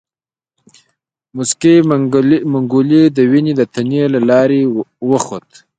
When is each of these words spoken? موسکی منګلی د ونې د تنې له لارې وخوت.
موسکی 1.35 1.75
منګلی 2.53 3.03
د 3.15 3.19
ونې 3.31 3.53
د 3.57 3.61
تنې 3.73 4.03
له 4.13 4.19
لارې 4.29 4.61
وخوت. 5.09 5.47